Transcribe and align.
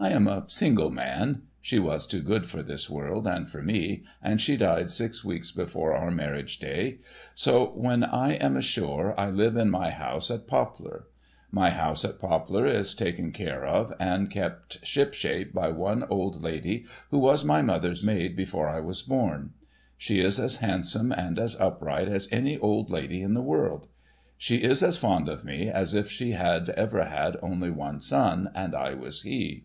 I 0.00 0.10
am 0.10 0.28
a 0.28 0.44
single 0.46 0.90
man 0.90 1.42
(she 1.60 1.80
was 1.80 2.06
too 2.06 2.22
good 2.22 2.48
for 2.48 2.62
this 2.62 2.88
world 2.88 3.26
and 3.26 3.50
for 3.50 3.60
me, 3.60 4.04
and 4.22 4.40
she 4.40 4.56
died 4.56 4.92
six 4.92 5.24
weeks 5.24 5.50
before 5.50 5.92
our 5.92 6.12
marriage 6.12 6.60
duy), 6.60 6.98
so 7.34 7.72
when 7.72 8.04
I 8.04 8.34
am 8.34 8.56
ashore, 8.56 9.18
I 9.18 9.28
live 9.28 9.56
in 9.56 9.70
my 9.70 9.90
house 9.90 10.30
at 10.30 10.46
Poplar. 10.46 11.06
My 11.50 11.70
house 11.70 12.04
at 12.04 12.20
Poplar 12.20 12.64
is 12.64 12.94
taken 12.94 13.32
care 13.32 13.66
of 13.66 13.92
and 13.98 14.30
kept 14.30 14.86
ship 14.86 15.14
shape 15.14 15.52
by 15.52 15.66
an 15.70 16.04
old 16.08 16.40
lady 16.44 16.86
who 17.10 17.18
was 17.18 17.42
my 17.44 17.60
mother's 17.60 18.00
maid 18.02 18.36
before 18.36 18.68
I 18.68 18.78
was 18.78 19.02
born. 19.02 19.50
She 19.96 20.20
is 20.20 20.38
as 20.38 20.58
handsome 20.58 21.10
and 21.10 21.40
as 21.40 21.56
upright 21.56 22.06
as 22.06 22.28
any 22.30 22.56
old 22.58 22.88
lady 22.88 23.20
in 23.20 23.34
the 23.34 23.42
world. 23.42 23.88
She 24.38 24.58
is 24.58 24.80
as 24.80 24.96
fond 24.96 25.28
of 25.28 25.44
me 25.44 25.68
as 25.68 25.92
if 25.92 26.08
she 26.08 26.30
had 26.32 26.70
ever 26.70 27.02
had 27.04 27.34
an 27.34 27.40
only 27.42 27.98
son, 27.98 28.52
and 28.54 28.76
I 28.76 28.94
was 28.94 29.22
he. 29.22 29.64